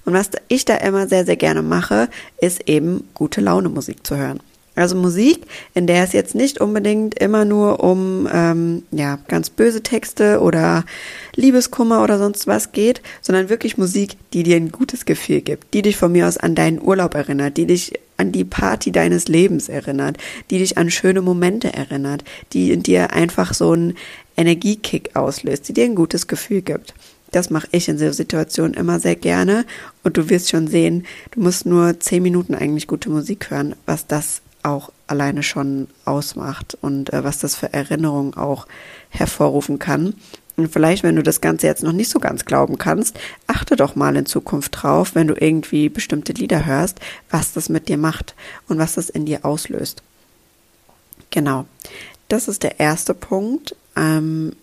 Und 0.05 0.13
was 0.13 0.31
ich 0.49 0.65
da 0.65 0.77
immer 0.77 1.09
sehr, 1.09 1.25
sehr 1.25 1.37
gerne 1.37 1.63
mache, 1.63 2.09
ist 2.41 2.69
eben 2.69 3.09
gute 3.15 3.41
Laune 3.41 3.69
Musik 3.69 4.07
zu 4.07 4.17
hören. 4.17 4.41
Also 4.77 4.95
Musik, 4.95 5.41
in 5.75 5.87
der 5.87 6.05
es 6.05 6.13
jetzt 6.13 6.35
nicht 6.35 6.61
unbedingt 6.61 7.19
immer 7.19 7.47
nur 7.47 7.83
um 7.83 8.29
ähm, 8.31 8.83
ja 8.91 9.19
ganz 9.27 9.49
böse 9.49 9.83
Texte 9.83 10.41
oder 10.41 10.85
Liebeskummer 11.35 12.03
oder 12.03 12.19
sonst 12.19 12.47
was 12.47 12.73
geht, 12.73 13.01
sondern 13.23 13.49
wirklich 13.49 13.79
Musik, 13.79 14.17
die 14.35 14.43
dir 14.43 14.57
ein 14.57 14.71
gutes 14.71 15.07
Gefühl 15.07 15.41
gibt, 15.41 15.73
die 15.73 15.81
dich 15.81 15.97
von 15.97 16.13
mir 16.13 16.29
aus 16.29 16.37
an 16.37 16.55
deinen 16.55 16.81
Urlaub 16.81 17.15
erinnert, 17.15 17.57
die 17.57 17.67
dich 17.67 17.95
an 18.19 18.33
die 18.33 18.45
Party 18.45 18.93
deines 18.93 19.29
Lebens 19.29 19.71
erinnert, 19.71 20.19
die 20.51 20.59
dich 20.59 20.77
an 20.77 20.91
schöne 20.91 21.23
Momente 21.23 21.73
erinnert, 21.73 22.23
die 22.53 22.71
in 22.71 22.83
dir 22.83 23.15
einfach 23.15 23.55
so 23.55 23.73
einen 23.73 23.95
Energiekick 24.37 25.17
auslöst, 25.17 25.69
die 25.69 25.73
dir 25.73 25.87
ein 25.87 25.95
gutes 25.95 26.27
Gefühl 26.27 26.61
gibt. 26.61 26.95
Das 27.33 27.51
mache 27.51 27.69
ich 27.73 27.89
in 27.89 27.99
so 27.99 28.13
Situationen 28.13 28.75
immer 28.75 29.01
sehr 29.01 29.17
gerne 29.17 29.65
und 30.05 30.17
du 30.17 30.29
wirst 30.29 30.51
schon 30.51 30.69
sehen, 30.69 31.07
du 31.33 31.41
musst 31.41 31.67
nur 31.67 31.99
zehn 31.99 32.23
Minuten 32.23 32.55
eigentlich 32.55 32.87
gute 32.87 33.11
Musik 33.11 33.51
hören, 33.51 33.75
was 33.85 34.07
das 34.07 34.43
auch 34.67 34.91
alleine 35.07 35.43
schon 35.43 35.89
ausmacht 36.05 36.77
und 36.81 37.13
äh, 37.13 37.25
was 37.25 37.39
das 37.39 37.57
für 37.57 37.73
Erinnerungen 37.73 38.35
auch 38.35 38.67
hervorrufen 39.09 39.79
kann. 39.79 40.15
Und 40.57 40.73
vielleicht, 40.73 41.03
wenn 41.03 41.17
du 41.17 41.23
das 41.23 41.41
Ganze 41.41 41.67
jetzt 41.67 41.83
noch 41.83 41.93
nicht 41.93 42.11
so 42.11 42.19
ganz 42.19 42.45
glauben 42.47 42.79
kannst, 42.79 43.19
achte 43.47 43.77
doch 43.77 43.95
mal 43.95 44.17
in 44.17 44.27
Zukunft 44.27 44.83
drauf, 44.83 45.15
wenn 45.15 45.29
du 45.29 45.35
irgendwie 45.35 45.89
bestimmte 45.89 46.33
Lieder 46.33 46.65
hörst, 46.65 46.99
was 47.31 47.53
das 47.53 47.69
mit 47.69 47.89
dir 47.89 47.99
macht 47.99 48.35
und 48.67 48.79
was 48.79 48.95
das 48.95 49.11
in 49.11 49.27
dir 49.27 49.45
auslöst. 49.45 50.03
Genau. 51.31 51.67
Das 52.29 52.49
ist 52.49 52.63
der 52.63 52.81
erste 52.81 53.13
Punkt. 53.13 53.77
Ähm, 53.97 54.57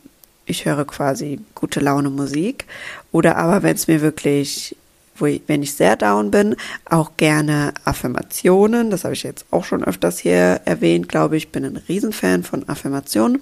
ich 0.46 0.66
höre 0.66 0.86
quasi 0.86 1.40
gute 1.54 1.80
Laune 1.80 2.10
Musik. 2.10 2.66
Oder 3.12 3.38
aber, 3.38 3.64
wenn 3.64 3.76
es 3.76 3.88
mir 3.88 4.02
wirklich 4.02 4.76
wo 5.16 5.26
ich, 5.26 5.42
wenn 5.48 5.64
ich 5.64 5.74
sehr 5.74 5.96
down 5.96 6.32
bin, 6.32 6.56
auch 6.86 7.12
gerne 7.18 7.74
Affirmationen. 7.86 8.90
Das 8.90 9.04
habe 9.04 9.14
ich 9.14 9.24
jetzt 9.24 9.46
auch 9.52 9.64
schon 9.64 9.84
öfters 9.84 10.20
hier 10.20 10.62
erwähnt, 10.66 11.10
glaube 11.10 11.38
ich. 11.38 11.52
Bin 11.52 11.66
ein 11.66 11.78
Riesenfan 11.78 12.44
von 12.44 12.68
Affirmationen. 12.68 13.42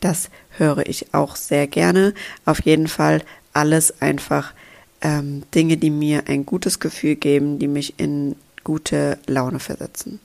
Das 0.00 0.30
höre 0.50 0.86
ich 0.86 1.14
auch 1.14 1.36
sehr 1.36 1.66
gerne. 1.66 2.14
Auf 2.44 2.60
jeden 2.62 2.88
Fall 2.88 3.22
alles 3.52 4.00
einfach 4.02 4.52
ähm, 5.00 5.42
Dinge, 5.54 5.76
die 5.76 5.90
mir 5.90 6.24
ein 6.28 6.44
gutes 6.44 6.80
Gefühl 6.80 7.16
geben, 7.16 7.58
die 7.58 7.68
mich 7.68 7.94
in 7.98 8.36
gute 8.64 9.18
Laune 9.26 9.60
versetzen. 9.60 10.20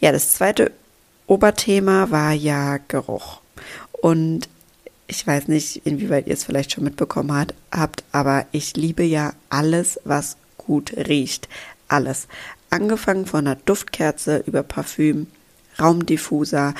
Ja, 0.00 0.12
das 0.12 0.32
zweite 0.32 0.72
Oberthema 1.26 2.10
war 2.10 2.32
ja 2.32 2.78
Geruch. 2.88 3.40
Und 4.00 4.48
ich 5.08 5.26
weiß 5.26 5.48
nicht, 5.48 5.86
inwieweit 5.86 6.26
ihr 6.26 6.34
es 6.34 6.44
vielleicht 6.44 6.72
schon 6.72 6.84
mitbekommen 6.84 7.32
hat, 7.32 7.54
habt, 7.72 8.04
aber 8.12 8.46
ich 8.52 8.76
liebe 8.76 9.02
ja 9.02 9.32
alles, 9.48 9.98
was 10.04 10.36
gut 10.58 10.92
riecht. 10.96 11.48
Alles. 11.88 12.28
Angefangen 12.70 13.24
von 13.24 13.46
einer 13.46 13.56
Duftkerze 13.56 14.44
über 14.46 14.62
Parfüm, 14.62 15.26
Raumdiffuser, 15.80 16.74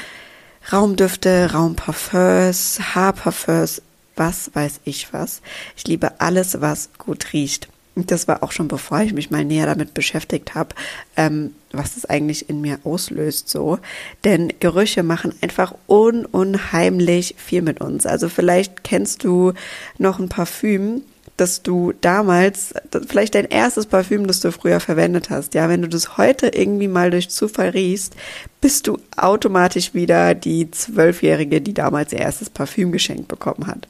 Raumdüfte, 0.71 1.53
Raumparfums, 1.55 2.95
Haarparfums, 2.95 3.81
was 4.17 4.51
weiß 4.55 4.81
ich 4.85 5.13
was. 5.15 5.41
Ich 5.77 5.87
liebe 5.87 6.21
alles, 6.21 6.61
was 6.61 6.91
gut 6.99 7.33
riecht. 7.33 7.69
Das 8.07 8.29
war 8.29 8.43
auch 8.43 8.53
schon 8.53 8.69
bevor 8.69 9.01
ich 9.01 9.13
mich 9.13 9.31
mal 9.31 9.45
näher 9.45 9.67
damit 9.67 9.95
beschäftigt 9.95 10.55
habe, 10.55 10.75
ähm, 11.17 11.55
was 11.73 11.95
das 11.95 12.05
eigentlich 12.05 12.49
in 12.49 12.61
mir 12.61 12.79
auslöst 12.85 13.49
so. 13.49 13.79
Denn 14.25 14.53
Gerüche 14.61 15.03
machen 15.03 15.35
einfach 15.41 15.75
un 15.89 16.25
unheimlich 16.25 17.35
viel 17.39 17.63
mit 17.63 17.81
uns. 17.81 18.07
Also 18.07 18.29
vielleicht 18.29 18.85
kennst 18.85 19.25
du 19.25 19.53
noch 19.99 20.19
ein 20.19 20.29
Parfüm, 20.29 21.03
dass 21.39 21.63
du 21.63 21.93
damals, 22.01 22.75
vielleicht 23.07 23.35
dein 23.35 23.47
erstes 23.47 23.87
Parfüm, 23.87 24.27
das 24.27 24.41
du 24.41 24.51
früher 24.51 24.81
verwendet 24.81 25.31
hast, 25.31 25.55
ja, 25.55 25.69
wenn 25.69 25.83
du 25.83 25.89
das 25.89 26.19
heute 26.19 26.49
irgendwie 26.49 26.89
mal 26.89 27.11
durch 27.11 27.31
Zufall 27.31 27.71
riechst, 27.71 28.17
bist 28.61 28.87
du 28.89 28.99
automatisch 29.17 29.95
wieder 29.95 30.35
die 30.35 30.71
Zwölfjährige, 30.71 31.61
die 31.61 31.75
damals 31.75 32.13
ihr 32.13 32.19
erstes 32.19 32.51
Parfüm 32.51 32.91
geschenkt 32.91 33.29
bekommen 33.29 33.69
hat. 33.69 33.87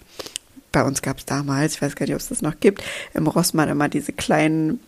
Bei 0.73 0.83
uns 0.85 1.03
gab 1.03 1.19
es 1.19 1.25
damals, 1.25 1.75
ich 1.75 1.83
weiß 1.83 1.97
gar 1.97 2.07
nicht, 2.07 2.15
ob 2.15 2.21
es 2.21 2.29
das 2.29 2.43
noch 2.43 2.61
gibt, 2.61 2.83
im 3.15 3.27
Rossmann 3.27 3.69
immer 3.69 3.89
diese 3.89 4.13
kleinen 4.13 4.81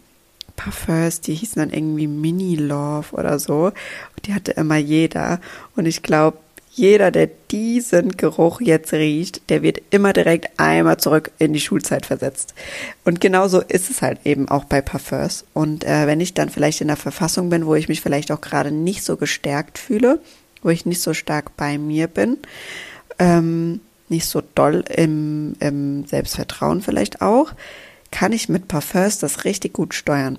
Parfums, 0.56 1.20
die 1.22 1.34
hießen 1.34 1.60
dann 1.60 1.70
irgendwie 1.70 2.06
Mini 2.06 2.56
Love 2.56 3.12
oder 3.12 3.38
so. 3.38 3.66
Und 3.66 4.26
die 4.26 4.34
hatte 4.34 4.52
immer 4.52 4.76
jeder. 4.76 5.40
Und 5.74 5.86
ich 5.86 6.02
glaube, 6.02 6.38
jeder, 6.72 7.10
der 7.10 7.28
diesen 7.50 8.16
Geruch 8.16 8.60
jetzt 8.60 8.92
riecht, 8.92 9.48
der 9.50 9.62
wird 9.62 9.80
immer 9.90 10.12
direkt 10.12 10.48
einmal 10.58 10.98
zurück 10.98 11.32
in 11.38 11.52
die 11.52 11.60
Schulzeit 11.60 12.06
versetzt. 12.06 12.54
Und 13.04 13.20
genauso 13.20 13.60
ist 13.60 13.90
es 13.90 14.02
halt 14.02 14.20
eben 14.24 14.48
auch 14.48 14.64
bei 14.64 14.80
Parfums. 14.80 15.44
Und 15.52 15.84
äh, 15.84 16.06
wenn 16.06 16.20
ich 16.20 16.34
dann 16.34 16.48
vielleicht 16.48 16.80
in 16.80 16.88
der 16.88 16.96
Verfassung 16.96 17.50
bin, 17.50 17.66
wo 17.66 17.74
ich 17.74 17.88
mich 17.88 18.00
vielleicht 18.00 18.30
auch 18.30 18.40
gerade 18.40 18.70
nicht 18.70 19.02
so 19.02 19.16
gestärkt 19.16 19.78
fühle, 19.78 20.20
wo 20.62 20.68
ich 20.68 20.86
nicht 20.86 21.02
so 21.02 21.12
stark 21.12 21.56
bei 21.56 21.76
mir 21.76 22.06
bin, 22.06 22.38
ähm, 23.18 23.80
nicht 24.10 24.26
so 24.26 24.42
doll 24.54 24.84
im, 24.94 25.54
im 25.60 26.06
Selbstvertrauen 26.06 26.82
vielleicht 26.82 27.22
auch, 27.22 27.52
kann 28.10 28.32
ich 28.32 28.48
mit 28.48 28.68
Parfums 28.68 29.18
das 29.18 29.44
richtig 29.44 29.72
gut 29.72 29.94
steuern. 29.94 30.38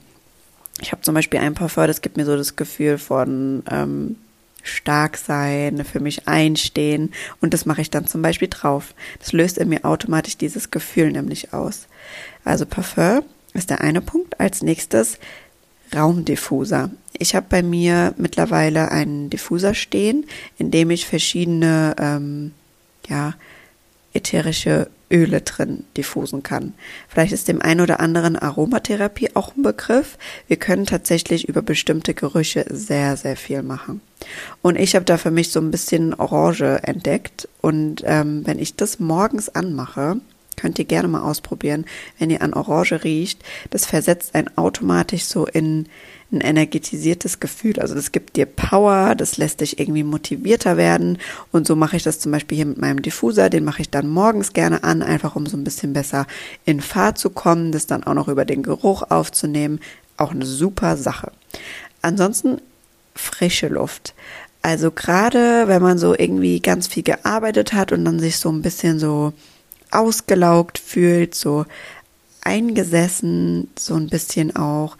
Ich 0.81 0.91
habe 0.91 1.01
zum 1.01 1.15
Beispiel 1.15 1.39
ein 1.39 1.53
Parfum, 1.53 1.87
das 1.87 2.01
gibt 2.01 2.17
mir 2.17 2.25
so 2.25 2.35
das 2.35 2.55
Gefühl 2.55 2.97
von 2.97 3.63
ähm, 3.69 4.17
stark 4.63 5.17
sein, 5.17 5.83
für 5.85 5.99
mich 5.99 6.27
einstehen 6.27 7.11
und 7.39 7.53
das 7.53 7.65
mache 7.65 7.81
ich 7.81 7.89
dann 7.89 8.07
zum 8.07 8.21
Beispiel 8.21 8.47
drauf. 8.49 8.93
Das 9.19 9.31
löst 9.31 9.57
in 9.57 9.69
mir 9.69 9.85
automatisch 9.85 10.37
dieses 10.37 10.71
Gefühl 10.71 11.11
nämlich 11.11 11.53
aus. 11.53 11.87
Also 12.43 12.65
Parfum 12.65 13.23
ist 13.53 13.69
der 13.69 13.81
eine 13.81 14.01
Punkt. 14.01 14.39
Als 14.39 14.61
nächstes 14.61 15.19
Raumdiffuser. 15.93 16.89
Ich 17.17 17.35
habe 17.35 17.45
bei 17.49 17.61
mir 17.61 18.13
mittlerweile 18.17 18.91
einen 18.91 19.29
Diffuser 19.29 19.73
stehen, 19.73 20.25
in 20.57 20.71
dem 20.71 20.89
ich 20.89 21.05
verschiedene 21.05 21.95
ähm, 21.99 22.53
ja, 23.07 23.33
ätherische 24.13 24.89
Öle 25.11 25.41
drin 25.41 25.83
diffusen 25.97 26.41
kann. 26.41 26.73
Vielleicht 27.07 27.33
ist 27.33 27.47
dem 27.47 27.61
einen 27.61 27.81
oder 27.81 27.99
anderen 27.99 28.37
Aromatherapie 28.37 29.29
auch 29.35 29.55
ein 29.55 29.61
Begriff. 29.61 30.17
Wir 30.47 30.57
können 30.57 30.85
tatsächlich 30.85 31.47
über 31.47 31.61
bestimmte 31.61 32.13
Gerüche 32.13 32.65
sehr, 32.69 33.17
sehr 33.17 33.35
viel 33.35 33.61
machen. 33.61 34.01
Und 34.61 34.79
ich 34.79 34.95
habe 34.95 35.05
da 35.05 35.17
für 35.17 35.31
mich 35.31 35.51
so 35.51 35.59
ein 35.59 35.71
bisschen 35.71 36.13
Orange 36.13 36.79
entdeckt. 36.83 37.47
Und 37.59 38.03
ähm, 38.05 38.45
wenn 38.45 38.59
ich 38.59 38.75
das 38.75 38.99
morgens 38.99 39.49
anmache, 39.49 40.17
könnt 40.61 40.77
ihr 40.77 40.85
gerne 40.85 41.07
mal 41.07 41.21
ausprobieren, 41.21 41.85
wenn 42.19 42.29
ihr 42.29 42.41
an 42.41 42.53
Orange 42.53 43.03
riecht, 43.03 43.43
das 43.71 43.85
versetzt 43.85 44.35
einen 44.35 44.55
automatisch 44.57 45.25
so 45.25 45.47
in 45.47 45.87
ein 46.31 46.41
energetisiertes 46.41 47.39
Gefühl. 47.39 47.79
Also 47.79 47.95
das 47.95 48.11
gibt 48.11 48.37
dir 48.37 48.45
Power, 48.45 49.15
das 49.15 49.37
lässt 49.37 49.61
dich 49.61 49.79
irgendwie 49.79 50.03
motivierter 50.03 50.77
werden. 50.77 51.17
Und 51.51 51.67
so 51.67 51.75
mache 51.75 51.97
ich 51.97 52.03
das 52.03 52.19
zum 52.19 52.31
Beispiel 52.31 52.57
hier 52.57 52.65
mit 52.67 52.77
meinem 52.77 53.01
Diffuser. 53.01 53.49
Den 53.49 53.65
mache 53.65 53.81
ich 53.81 53.89
dann 53.89 54.07
morgens 54.07 54.53
gerne 54.53 54.83
an, 54.83 55.01
einfach 55.01 55.35
um 55.35 55.45
so 55.45 55.57
ein 55.57 55.63
bisschen 55.63 55.93
besser 55.93 56.27
in 56.63 56.79
Fahrt 56.79 57.17
zu 57.17 57.31
kommen, 57.31 57.71
das 57.71 57.87
dann 57.87 58.03
auch 58.03 58.13
noch 58.13 58.27
über 58.27 58.45
den 58.45 58.63
Geruch 58.63 59.03
aufzunehmen. 59.09 59.79
Auch 60.17 60.31
eine 60.31 60.45
super 60.45 60.95
Sache. 60.95 61.31
Ansonsten 62.01 62.61
frische 63.15 63.67
Luft. 63.67 64.13
Also 64.61 64.91
gerade 64.91 65.67
wenn 65.67 65.81
man 65.81 65.97
so 65.97 66.15
irgendwie 66.17 66.59
ganz 66.59 66.87
viel 66.87 67.03
gearbeitet 67.03 67.73
hat 67.73 67.91
und 67.91 68.05
dann 68.05 68.19
sich 68.19 68.37
so 68.37 68.49
ein 68.49 68.61
bisschen 68.61 68.99
so 68.99 69.33
ausgelaugt 69.91 70.79
fühlt, 70.79 71.35
so 71.35 71.65
eingesessen, 72.43 73.69
so 73.77 73.95
ein 73.95 74.07
bisschen 74.07 74.55
auch 74.55 74.97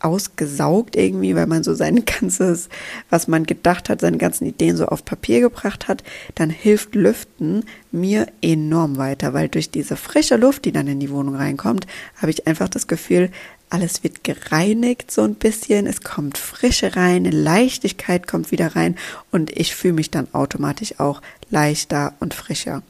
ausgesaugt 0.00 0.96
irgendwie, 0.96 1.34
weil 1.34 1.46
man 1.46 1.62
so 1.62 1.74
sein 1.74 2.04
ganzes, 2.20 2.68
was 3.10 3.28
man 3.28 3.44
gedacht 3.44 3.88
hat, 3.88 4.00
seine 4.00 4.18
ganzen 4.18 4.46
Ideen 4.46 4.76
so 4.76 4.86
auf 4.86 5.04
Papier 5.04 5.40
gebracht 5.40 5.88
hat, 5.88 6.02
dann 6.34 6.50
hilft 6.50 6.94
Lüften 6.94 7.64
mir 7.92 8.26
enorm 8.40 8.96
weiter, 8.96 9.34
weil 9.34 9.48
durch 9.48 9.70
diese 9.70 9.96
frische 9.96 10.36
Luft, 10.36 10.64
die 10.64 10.72
dann 10.72 10.88
in 10.88 11.00
die 11.00 11.10
Wohnung 11.10 11.36
reinkommt, 11.36 11.86
habe 12.16 12.30
ich 12.30 12.46
einfach 12.46 12.68
das 12.68 12.86
Gefühl, 12.86 13.30
alles 13.68 14.02
wird 14.02 14.24
gereinigt 14.24 15.12
so 15.12 15.22
ein 15.22 15.36
bisschen, 15.36 15.86
es 15.86 16.02
kommt 16.02 16.38
Frische 16.38 16.96
rein, 16.96 17.24
Leichtigkeit 17.24 18.26
kommt 18.26 18.50
wieder 18.50 18.74
rein 18.74 18.96
und 19.30 19.50
ich 19.56 19.76
fühle 19.76 19.94
mich 19.94 20.10
dann 20.10 20.26
automatisch 20.32 20.98
auch 20.98 21.22
leichter 21.50 22.14
und 22.18 22.34
frischer. 22.34 22.82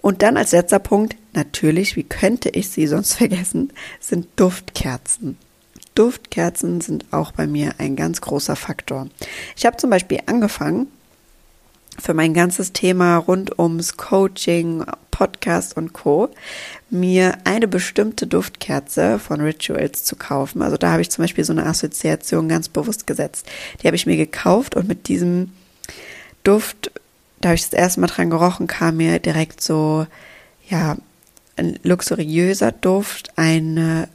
Und 0.00 0.22
dann 0.22 0.36
als 0.36 0.52
letzter 0.52 0.78
Punkt, 0.78 1.16
natürlich, 1.32 1.96
wie 1.96 2.04
könnte 2.04 2.48
ich 2.50 2.68
sie 2.68 2.86
sonst 2.86 3.14
vergessen, 3.18 3.72
sind 4.00 4.28
Duftkerzen. 4.36 5.38
Duftkerzen 5.94 6.80
sind 6.80 7.06
auch 7.10 7.32
bei 7.32 7.46
mir 7.46 7.74
ein 7.78 7.96
ganz 7.96 8.20
großer 8.20 8.54
Faktor. 8.54 9.08
Ich 9.56 9.66
habe 9.66 9.76
zum 9.76 9.90
Beispiel 9.90 10.20
angefangen, 10.26 10.86
für 12.00 12.14
mein 12.14 12.32
ganzes 12.32 12.72
Thema 12.72 13.16
rund 13.16 13.58
ums 13.58 13.96
Coaching, 13.96 14.84
Podcast 15.10 15.76
und 15.76 15.92
Co. 15.92 16.28
mir 16.90 17.38
eine 17.42 17.66
bestimmte 17.66 18.26
Duftkerze 18.26 19.18
von 19.18 19.40
Rituals 19.40 20.04
zu 20.04 20.14
kaufen. 20.14 20.62
Also 20.62 20.76
da 20.76 20.92
habe 20.92 21.02
ich 21.02 21.10
zum 21.10 21.24
Beispiel 21.24 21.44
so 21.44 21.52
eine 21.52 21.66
Assoziation 21.66 22.48
ganz 22.48 22.68
bewusst 22.68 23.06
gesetzt. 23.06 23.46
Die 23.82 23.86
habe 23.88 23.96
ich 23.96 24.06
mir 24.06 24.16
gekauft 24.16 24.76
und 24.76 24.86
mit 24.86 25.08
diesem 25.08 25.50
Duft, 26.44 26.92
da 27.40 27.50
habe 27.50 27.56
ich 27.56 27.64
das 27.64 27.72
erste 27.72 28.00
Mal 28.00 28.08
dran 28.08 28.30
gerochen, 28.30 28.66
kam 28.66 28.96
mir 28.96 29.18
direkt 29.18 29.62
so, 29.62 30.06
ja, 30.68 30.96
ein 31.56 31.78
luxuriöser 31.82 32.72
Duft, 32.72 33.32
eine 33.36 34.08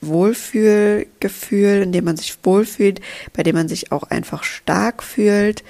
Wohlfühlgefühl, 0.00 1.82
in 1.82 1.92
dem 1.92 2.04
man 2.04 2.16
sich 2.16 2.36
wohlfühlt, 2.42 3.00
bei 3.32 3.42
dem 3.42 3.56
man 3.56 3.68
sich 3.68 3.92
auch 3.92 4.04
einfach 4.04 4.44
stark 4.44 5.02
fühlt. 5.02 5.64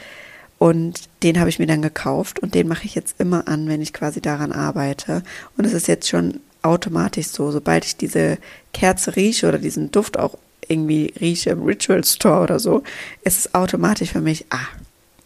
Und 0.59 1.09
den 1.23 1.39
habe 1.39 1.51
ich 1.51 1.59
mir 1.59 1.67
dann 1.67 1.83
gekauft 1.83 2.41
und 2.41 2.55
den 2.55 2.67
mache 2.67 2.85
ich 2.85 2.95
jetzt 2.95 3.21
immer 3.21 3.47
an, 3.47 3.69
wenn 3.69 3.81
ich 3.81 3.93
quasi 3.93 4.21
daran 4.21 4.53
arbeite. 4.53 5.23
Und 5.57 5.65
es 5.65 5.73
ist 5.73 5.87
jetzt 5.87 6.09
schon 6.09 6.41
automatisch 6.63 7.29
so, 7.29 7.53
sobald 7.53 7.85
ich 7.85 7.97
diese 7.97 8.39
Kerze 8.75 9.15
rieche 9.17 9.49
oder 9.49 9.59
diesen 9.59 9.91
Duft 9.93 10.19
auch 10.19 10.37
irgendwie 10.67 11.15
rieche 11.21 11.51
im 11.51 11.63
Ritual 11.63 12.05
Store 12.05 12.43
oder 12.43 12.59
so, 12.59 12.83
ist 13.23 13.39
es 13.39 13.55
automatisch 13.55 14.11
für 14.11 14.21
mich, 14.21 14.47
ah, 14.51 14.67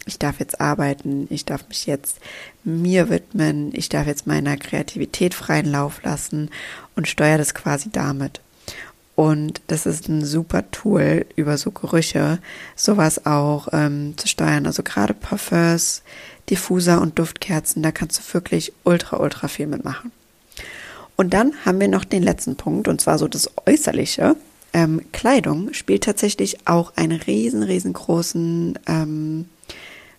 ich 0.06 0.18
darf 0.18 0.40
jetzt 0.40 0.60
arbeiten, 0.60 1.26
ich 1.30 1.44
darf 1.44 1.68
mich 1.68 1.86
jetzt 1.86 2.18
mir 2.64 3.08
widmen, 3.08 3.70
ich 3.74 3.88
darf 3.88 4.06
jetzt 4.06 4.26
meiner 4.26 4.56
Kreativität 4.56 5.34
freien 5.34 5.70
Lauf 5.70 6.02
lassen 6.02 6.50
und 6.96 7.08
steuere 7.08 7.38
das 7.38 7.54
quasi 7.54 7.90
damit. 7.90 8.40
Und 9.14 9.60
das 9.66 9.86
ist 9.86 10.08
ein 10.08 10.24
super 10.24 10.70
Tool, 10.70 11.26
über 11.36 11.58
so 11.58 11.70
Gerüche 11.70 12.38
sowas 12.74 13.26
auch 13.26 13.68
ähm, 13.72 14.14
zu 14.16 14.26
steuern. 14.26 14.66
Also 14.66 14.82
gerade 14.82 15.14
Parfums, 15.14 16.02
Diffuser 16.48 17.00
und 17.00 17.18
Duftkerzen, 17.18 17.82
da 17.82 17.92
kannst 17.92 18.18
du 18.18 18.34
wirklich 18.34 18.72
ultra, 18.84 19.18
ultra 19.18 19.48
viel 19.48 19.66
mitmachen. 19.66 20.10
Und 21.16 21.34
dann 21.34 21.52
haben 21.64 21.78
wir 21.78 21.88
noch 21.88 22.04
den 22.04 22.22
letzten 22.22 22.56
Punkt, 22.56 22.88
und 22.88 23.00
zwar 23.00 23.18
so 23.18 23.28
das 23.28 23.50
Äußerliche. 23.66 24.34
Ähm, 24.72 25.02
Kleidung 25.12 25.74
spielt 25.74 26.04
tatsächlich 26.04 26.66
auch 26.66 26.96
einen 26.96 27.20
riesen, 27.20 27.62
riesengroßen, 27.62 28.78
ähm, 28.88 29.44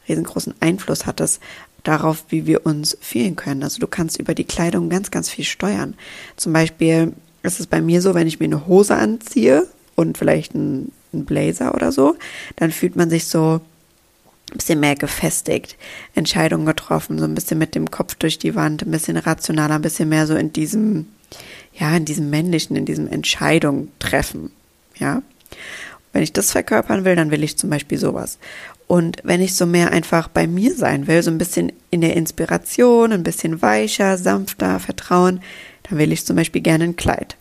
riesengroßen 0.07 0.55
Einfluss 0.59 1.05
hat 1.05 1.19
es 1.19 1.39
darauf, 1.83 2.25
wie 2.29 2.45
wir 2.45 2.65
uns 2.65 2.97
fühlen 3.01 3.35
können. 3.35 3.63
Also 3.63 3.79
du 3.79 3.87
kannst 3.87 4.19
über 4.19 4.33
die 4.33 4.45
Kleidung 4.45 4.89
ganz, 4.89 5.11
ganz 5.11 5.29
viel 5.29 5.45
steuern. 5.45 5.95
Zum 6.37 6.53
Beispiel 6.53 7.13
ist 7.43 7.59
es 7.59 7.67
bei 7.67 7.81
mir 7.81 8.01
so, 8.01 8.13
wenn 8.13 8.27
ich 8.27 8.39
mir 8.39 8.45
eine 8.45 8.67
Hose 8.67 8.95
anziehe 8.95 9.67
und 9.95 10.17
vielleicht 10.17 10.55
einen, 10.55 10.91
einen 11.11 11.25
Blazer 11.25 11.75
oder 11.75 11.91
so, 11.91 12.15
dann 12.55 12.71
fühlt 12.71 12.95
man 12.95 13.09
sich 13.09 13.25
so 13.25 13.59
ein 14.51 14.57
bisschen 14.57 14.79
mehr 14.79 14.95
gefestigt, 14.95 15.77
Entscheidungen 16.15 16.65
getroffen, 16.65 17.19
so 17.19 17.25
ein 17.25 17.35
bisschen 17.35 17.57
mit 17.57 17.75
dem 17.75 17.91
Kopf 17.91 18.15
durch 18.15 18.39
die 18.39 18.55
Wand, 18.55 18.83
ein 18.83 18.91
bisschen 18.91 19.17
rationaler, 19.17 19.75
ein 19.75 19.81
bisschen 19.81 20.09
mehr 20.09 20.27
so 20.27 20.35
in 20.35 20.53
diesem, 20.53 21.07
ja, 21.73 21.95
in 21.95 22.05
diesem 22.05 22.29
männlichen, 22.29 22.75
in 22.75 22.85
diesem 22.85 23.07
Entscheidung 23.07 23.89
treffen, 23.99 24.51
ja. 24.97 25.21
Wenn 26.11 26.21
ich 26.21 26.31
das 26.31 26.51
verkörpern 26.51 27.05
will, 27.05 27.15
dann 27.15 27.31
will 27.31 27.43
ich 27.43 27.57
zum 27.57 27.71
Beispiel 27.71 27.97
sowas. 27.97 28.37
Und 28.93 29.17
wenn 29.23 29.41
ich 29.41 29.55
so 29.55 29.65
mehr 29.65 29.91
einfach 29.91 30.27
bei 30.27 30.45
mir 30.45 30.75
sein 30.75 31.07
will, 31.07 31.23
so 31.23 31.31
ein 31.31 31.39
bisschen 31.39 31.71
in 31.89 32.01
der 32.01 32.15
Inspiration, 32.15 33.11
ein 33.11 33.23
bisschen 33.23 33.63
weicher, 33.63 34.19
sanfter, 34.19 34.79
Vertrauen, 34.79 35.41
dann 35.81 35.97
will 35.97 36.11
ich 36.11 36.27
zum 36.27 36.35
Beispiel 36.35 36.61
gerne 36.61 36.83
ein 36.83 36.95
Kleid. 36.95 37.35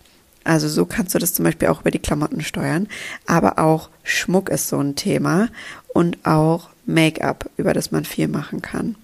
Also 0.44 0.66
so 0.66 0.87
kannst 0.87 1.14
du 1.14 1.18
das 1.18 1.35
zum 1.35 1.44
Beispiel 1.44 1.68
auch 1.68 1.82
über 1.82 1.90
die 1.90 1.99
Klamotten 1.99 2.40
steuern. 2.40 2.88
Aber 3.26 3.59
auch 3.59 3.90
Schmuck 4.02 4.49
ist 4.49 4.68
so 4.68 4.78
ein 4.78 4.97
Thema 4.97 5.50
und 5.88 6.25
auch 6.25 6.71
Make-up, 6.87 7.50
über 7.59 7.75
das 7.75 7.90
man 7.90 8.06
viel 8.06 8.28
machen 8.28 8.62
kann. 8.62 8.94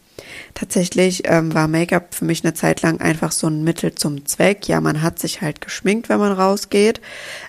Tatsächlich 0.55 1.23
ähm, 1.27 1.55
war 1.55 1.69
Make-up 1.69 2.15
für 2.15 2.25
mich 2.25 2.45
eine 2.45 2.55
Zeit 2.55 2.83
lang 2.83 3.01
einfach 3.01 3.33
so 3.33 3.47
ein 3.47 3.65
Mittel 3.65 3.95
zum 3.95 4.27
Zweck. 4.27 4.69
Ja, 4.69 4.81
man 4.81 5.03
hat 5.03 5.19
sich 5.19 5.41
halt 5.41 5.61
geschminkt, 5.61 6.09
wenn 6.09 6.19
man 6.19 6.33
rausgeht. 6.33 7.01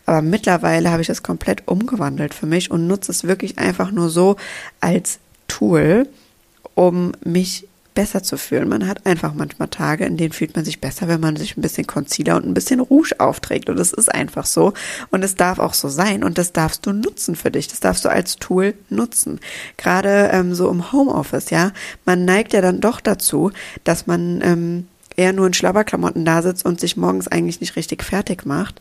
Aber 0.06 0.22
mittlerweile 0.22 0.92
habe 0.92 1.02
ich 1.02 1.08
das 1.08 1.24
komplett 1.24 1.68
umgewandelt 1.68 2.34
für 2.34 2.46
mich 2.46 2.72
und 2.72 2.88
nutze 2.88 3.12
es 3.12 3.24
wirklich 3.24 3.58
einfach 3.58 3.92
nur 3.92 4.10
so 4.10 4.36
als 4.80 5.20
Tool, 5.48 6.08
um 6.76 7.14
mich 7.24 7.68
besser 7.94 8.24
zu 8.24 8.38
fühlen. 8.38 8.70
Man 8.70 8.88
hat 8.88 9.06
einfach 9.06 9.34
manchmal 9.34 9.68
Tage, 9.68 10.06
in 10.06 10.18
denen 10.18 10.32
fühlt 10.32 10.56
man 10.56 10.66
sich 10.66 10.80
besser, 10.80 11.08
wenn 11.08 11.20
man 11.20 11.36
sich 11.36 11.58
ein 11.58 11.62
bisschen 11.62 11.88
Concealer 11.88 12.38
und 12.38 12.46
ein 12.46 12.54
bisschen 12.54 12.80
Rouge 12.80 13.20
aufträgt. 13.20 13.70
Und 13.70 13.80
es 13.80 13.94
ist 13.94 14.14
einfach 14.14 14.46
so. 14.46 14.74
Und 15.12 15.24
es 15.24 15.36
darf 15.36 15.60
auch 15.60 15.74
so 15.74 15.90
sein. 15.90 16.24
Und 16.24 16.38
das 16.38 16.54
darfst 16.54 16.86
du 16.86 16.94
nutzen 16.94 17.36
für 17.36 17.52
dich. 17.52 17.68
Das 17.68 17.80
darfst 17.80 18.06
du 18.06 18.10
als 18.10 18.38
Tool 18.38 18.74
nutzen. 18.90 19.40
Gerade 19.78 20.30
ähm, 20.32 20.54
so 20.54 20.70
im 20.70 20.92
Homeoffice, 20.92 21.50
ja. 21.50 21.72
Man 22.06 22.26
neigt 22.26 22.54
ja 22.54 22.62
dann 22.62 22.80
doch 22.80 23.02
dazu, 23.02 23.52
dass 23.84 24.08
man 24.08 24.42
ähm, 24.44 24.88
eher 25.16 25.34
nur 25.34 25.48
in 25.48 25.54
Schlabberklamotten 25.54 26.24
da 26.24 26.42
sitzt 26.42 26.66
und 26.66 26.80
sich 26.80 26.96
morgens 26.96 27.28
eigentlich 27.28 27.60
nicht 27.60 27.76
richtig 27.76 28.04
fertig 28.04 28.46
macht. 28.46 28.80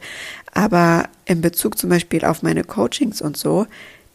Aber 0.52 1.08
in 1.24 1.40
Bezug 1.40 1.76
zum 1.76 1.90
Beispiel 1.90 2.24
auf 2.24 2.42
meine 2.42 2.62
Coachings 2.62 3.20
und 3.20 3.36
so, 3.36 3.66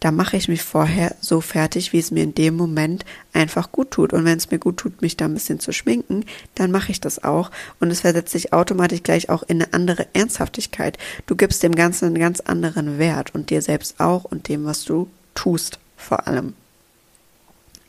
da 0.04 0.12
mache 0.12 0.36
ich 0.36 0.50
mich 0.50 0.64
vorher 0.64 1.16
so 1.22 1.40
fertig, 1.40 1.94
wie 1.94 2.00
es 2.00 2.12
mir 2.12 2.24
in 2.24 2.36
dem 2.36 2.58
Moment 2.58 3.06
einfach 3.32 3.72
gut 3.72 3.92
tut. 3.92 4.12
Und 4.12 4.26
wenn 4.26 4.38
es 4.38 4.52
mir 4.52 4.60
gut 4.60 4.76
tut, 4.76 5.02
mich 5.02 5.16
da 5.16 5.24
ein 5.24 5.34
bisschen 5.34 5.62
zu 5.62 5.72
schminken, 5.72 6.26
dann 6.56 6.72
mache 6.72 6.92
ich 6.92 7.00
das 7.00 7.24
auch. 7.24 7.52
Und 7.80 7.90
es 7.90 8.02
versetzt 8.02 8.34
sich 8.34 8.52
automatisch 8.52 9.02
gleich 9.02 9.30
auch 9.30 9.44
in 9.44 9.62
eine 9.62 9.74
andere 9.74 10.08
Ernsthaftigkeit. 10.12 10.98
Du 11.26 11.38
gibst 11.38 11.64
dem 11.64 11.74
Ganzen 11.74 12.08
einen 12.08 12.20
ganz 12.20 12.42
anderen 12.42 13.00
Wert 13.00 13.34
und 13.34 13.50
dir 13.50 13.62
selbst 13.62 14.02
auch 14.02 14.26
und 14.26 14.50
dem, 14.50 14.66
was 14.66 14.84
du 14.84 15.10
tust, 15.36 15.80
vor 15.96 16.28
allem. 16.28 16.54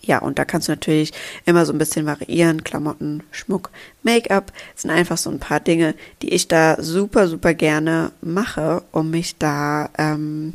Ja, 0.01 0.19
und 0.19 0.39
da 0.39 0.45
kannst 0.45 0.69
du 0.69 0.73
natürlich 0.73 1.13
immer 1.47 1.67
so 1.67 1.73
ein 1.73 1.79
bisschen 1.79 2.07
variieren. 2.07 2.63
Klamotten, 2.63 3.25
Schmuck, 3.33 3.71
Make-up 4.05 4.53
sind 4.77 4.93
einfach 4.93 5.19
so 5.19 5.31
ein 5.31 5.41
paar 5.41 5.59
Dinge, 5.59 5.97
die 6.23 6.33
ich 6.33 6.47
da 6.47 6.81
super, 6.81 7.27
super 7.27 7.55
gerne 7.55 8.13
mache, 8.21 8.85
um 8.93 9.11
mich 9.11 9.37
da 9.37 9.91
ähm, 9.99 10.53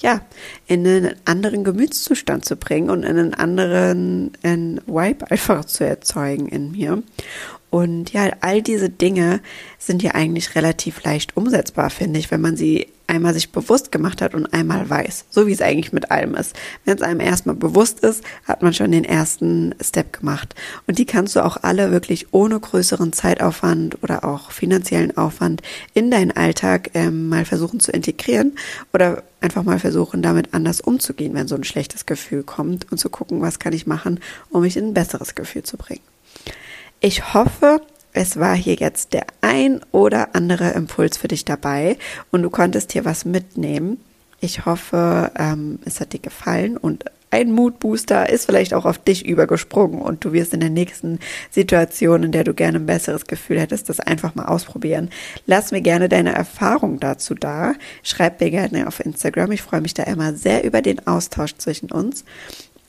ja, 0.00 0.22
in 0.66 0.86
einen 0.86 1.14
anderen 1.24 1.64
Gemütszustand 1.64 2.44
zu 2.44 2.56
bringen 2.56 2.90
und 2.90 3.04
einen 3.04 3.34
anderen 3.34 4.32
einen 4.42 4.80
Vibe 4.86 5.30
einfach 5.30 5.64
zu 5.64 5.84
erzeugen 5.84 6.48
in 6.48 6.72
mir. 6.72 7.02
Und 7.70 8.12
ja, 8.12 8.30
all 8.40 8.62
diese 8.62 8.90
Dinge 8.90 9.40
sind 9.78 10.02
ja 10.02 10.12
eigentlich 10.12 10.54
relativ 10.56 11.02
leicht 11.04 11.36
umsetzbar, 11.36 11.90
finde 11.90 12.18
ich, 12.18 12.30
wenn 12.30 12.40
man 12.40 12.56
sie 12.56 12.88
einmal 13.10 13.34
sich 13.34 13.52
bewusst 13.52 13.92
gemacht 13.92 14.22
hat 14.22 14.34
und 14.34 14.52
einmal 14.54 14.88
weiß, 14.88 15.26
so 15.28 15.46
wie 15.46 15.52
es 15.52 15.60
eigentlich 15.60 15.92
mit 15.92 16.10
allem 16.10 16.34
ist. 16.34 16.56
Wenn 16.84 16.96
es 16.96 17.02
einem 17.02 17.20
erstmal 17.20 17.56
bewusst 17.56 18.00
ist, 18.00 18.24
hat 18.44 18.62
man 18.62 18.72
schon 18.72 18.92
den 18.92 19.04
ersten 19.04 19.74
Step 19.80 20.20
gemacht. 20.20 20.54
Und 20.86 20.98
die 20.98 21.06
kannst 21.06 21.36
du 21.36 21.44
auch 21.44 21.58
alle 21.62 21.90
wirklich 21.90 22.32
ohne 22.32 22.58
größeren 22.58 23.12
Zeitaufwand 23.12 24.02
oder 24.02 24.24
auch 24.24 24.52
finanziellen 24.52 25.16
Aufwand 25.16 25.62
in 25.92 26.10
deinen 26.10 26.30
Alltag 26.30 26.90
ähm, 26.94 27.28
mal 27.28 27.44
versuchen 27.44 27.80
zu 27.80 27.90
integrieren 27.90 28.52
oder 28.92 29.24
einfach 29.40 29.64
mal 29.64 29.78
versuchen, 29.78 30.22
damit 30.22 30.54
anders 30.54 30.80
umzugehen, 30.80 31.34
wenn 31.34 31.48
so 31.48 31.56
ein 31.56 31.64
schlechtes 31.64 32.06
Gefühl 32.06 32.44
kommt 32.44 32.90
und 32.92 32.98
zu 32.98 33.10
gucken, 33.10 33.40
was 33.40 33.58
kann 33.58 33.72
ich 33.72 33.86
machen, 33.86 34.20
um 34.50 34.62
mich 34.62 34.76
in 34.76 34.88
ein 34.88 34.94
besseres 34.94 35.34
Gefühl 35.34 35.64
zu 35.64 35.76
bringen. 35.76 36.02
Ich 37.00 37.32
hoffe, 37.34 37.80
es 38.12 38.38
war 38.38 38.54
hier 38.54 38.74
jetzt 38.74 39.12
der 39.12 39.26
ein 39.40 39.80
oder 39.92 40.34
andere 40.34 40.70
Impuls 40.70 41.16
für 41.16 41.28
dich 41.28 41.44
dabei 41.44 41.96
und 42.30 42.42
du 42.42 42.50
konntest 42.50 42.92
hier 42.92 43.04
was 43.04 43.24
mitnehmen. 43.24 43.98
Ich 44.40 44.64
hoffe, 44.64 45.30
ähm, 45.38 45.78
es 45.84 46.00
hat 46.00 46.12
dir 46.12 46.20
gefallen 46.20 46.76
und 46.76 47.04
ein 47.32 47.52
Moodbooster 47.52 48.28
ist 48.28 48.46
vielleicht 48.46 48.74
auch 48.74 48.84
auf 48.84 48.98
dich 48.98 49.24
übergesprungen 49.24 50.02
und 50.02 50.24
du 50.24 50.32
wirst 50.32 50.52
in 50.52 50.58
der 50.58 50.70
nächsten 50.70 51.20
Situation, 51.50 52.24
in 52.24 52.32
der 52.32 52.42
du 52.42 52.54
gerne 52.54 52.78
ein 52.78 52.86
besseres 52.86 53.26
Gefühl 53.26 53.60
hättest, 53.60 53.88
das 53.88 54.00
einfach 54.00 54.34
mal 54.34 54.46
ausprobieren. 54.46 55.10
Lass 55.46 55.70
mir 55.70 55.80
gerne 55.80 56.08
deine 56.08 56.34
Erfahrung 56.34 56.98
dazu 56.98 57.36
da. 57.36 57.74
Schreib 58.02 58.40
mir 58.40 58.50
gerne 58.50 58.88
auf 58.88 58.98
Instagram. 58.98 59.52
Ich 59.52 59.62
freue 59.62 59.80
mich 59.80 59.94
da 59.94 60.02
immer 60.04 60.34
sehr 60.34 60.64
über 60.64 60.82
den 60.82 61.06
Austausch 61.06 61.54
zwischen 61.56 61.92
uns. 61.92 62.24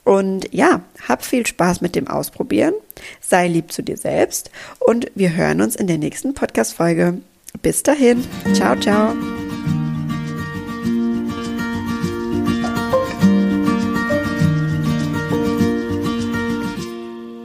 Und 0.03 0.51
ja, 0.51 0.81
hab 1.07 1.23
viel 1.23 1.45
Spaß 1.45 1.81
mit 1.81 1.95
dem 1.95 2.07
Ausprobieren. 2.07 2.73
Sei 3.19 3.47
lieb 3.47 3.71
zu 3.71 3.83
dir 3.83 3.97
selbst 3.97 4.49
und 4.79 5.11
wir 5.15 5.35
hören 5.35 5.61
uns 5.61 5.75
in 5.75 5.87
der 5.87 5.97
nächsten 5.97 6.33
Podcast-Folge. 6.33 7.19
Bis 7.61 7.83
dahin. 7.83 8.23
Ciao, 8.53 8.75
ciao. 8.75 9.13